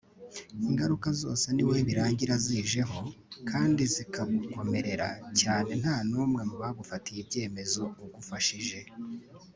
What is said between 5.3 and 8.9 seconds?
cyane nta n’umwe mu bagufatiye ibyemezo ugufashije